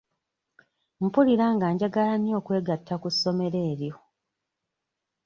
Mpulira 1.03 1.45
nga 1.55 1.67
njagala 1.73 2.13
nnyo 2.17 2.33
okwegatta 2.39 2.93
ku 3.01 3.07
ssomero 3.13 3.59
eryo. 3.71 3.95